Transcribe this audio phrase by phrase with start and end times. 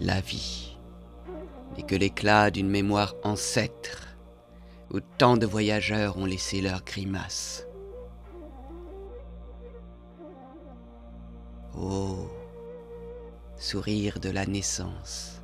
[0.00, 0.76] La vie
[1.76, 4.16] n'est que l'éclat d'une mémoire ancêtre
[4.90, 7.66] où tant de voyageurs ont laissé leurs grimaces.
[11.76, 12.28] Oh,
[13.56, 15.37] sourire de la naissance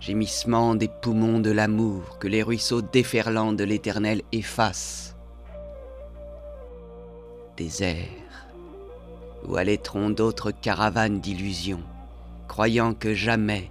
[0.00, 5.14] gémissement des poumons de l'amour que les ruisseaux déferlants de l'éternel effacent.
[7.56, 8.08] Désert,
[9.46, 11.82] où allaiteront d'autres caravanes d'illusions,
[12.48, 13.70] croyant que jamais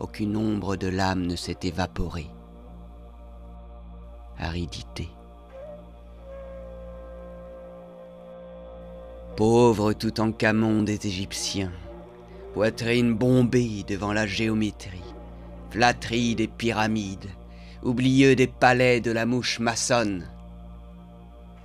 [0.00, 2.26] aucune ombre de l'âme ne s'est évaporée.
[4.38, 5.08] Aridité.
[9.36, 11.72] Pauvre tout en camon des Égyptiens,
[12.52, 15.11] poitrine bombée devant la géométrie,
[15.72, 17.30] flatterie des pyramides,
[17.82, 20.28] oublieux des palais de la mouche maçonne.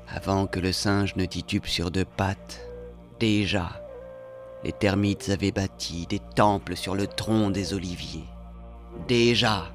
[0.07, 2.65] Avant que le singe ne titube sur deux pattes,
[3.19, 3.69] déjà,
[4.63, 8.29] les termites avaient bâti des temples sur le tronc des oliviers.
[9.09, 9.65] Déjà,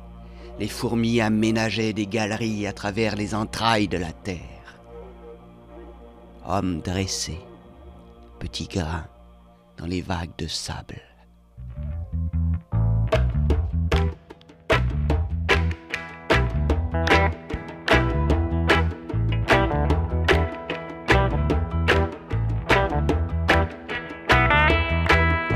[0.59, 4.81] les fourmis aménageaient des galeries à travers les entrailles de la terre.
[6.47, 7.41] Hommes dressés,
[8.39, 9.06] petits grains
[9.77, 11.03] dans les vagues de sable.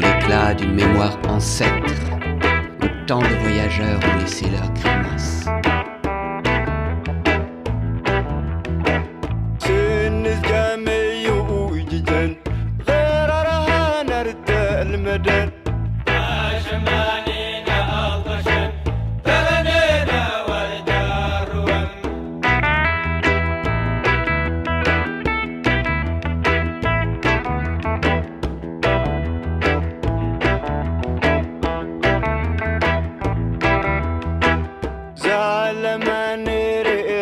[0.00, 1.94] l'éclat d'une mémoire ancêtre
[2.82, 5.46] où tant de voyageurs ont laissé leurs grimaces.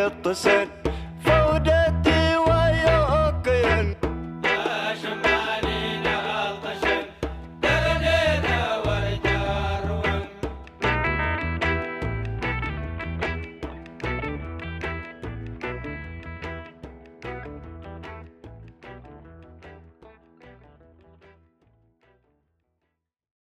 [0.06, 0.85] represent